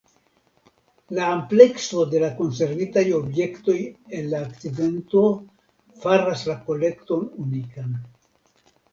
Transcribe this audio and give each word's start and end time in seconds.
La 1.15 1.25
amplekso 1.31 2.05
de 2.13 2.21
la 2.23 2.29
konservitaj 2.37 3.03
objektoj 3.17 3.75
el 4.19 4.25
la 4.31 4.39
akcidento 4.45 5.21
faras 6.05 6.47
la 6.53 6.57
kolekton 6.71 7.29
unikan. 7.45 7.93